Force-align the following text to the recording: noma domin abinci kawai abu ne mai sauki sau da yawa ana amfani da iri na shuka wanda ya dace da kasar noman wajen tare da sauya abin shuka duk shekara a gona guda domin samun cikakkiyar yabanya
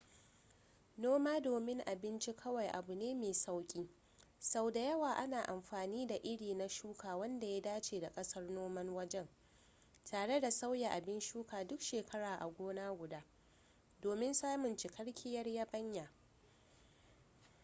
noma 0.97 1.41
domin 1.41 1.79
abinci 1.85 2.33
kawai 2.33 2.67
abu 2.67 2.95
ne 2.95 3.13
mai 3.13 3.33
sauki 3.33 3.89
sau 4.39 4.71
da 4.71 4.79
yawa 4.81 5.13
ana 5.15 5.41
amfani 5.47 6.07
da 6.07 6.15
iri 6.23 6.53
na 6.53 6.67
shuka 6.69 7.17
wanda 7.17 7.47
ya 7.47 7.61
dace 7.61 7.99
da 7.99 8.09
kasar 8.09 8.43
noman 8.51 8.89
wajen 8.95 9.27
tare 10.03 10.39
da 10.41 10.51
sauya 10.51 10.89
abin 10.89 11.19
shuka 11.19 11.63
duk 11.63 11.79
shekara 11.79 12.35
a 12.39 12.47
gona 12.49 12.91
guda 12.93 13.23
domin 14.01 14.33
samun 14.33 14.75
cikakkiyar 14.77 15.47
yabanya 15.47 16.09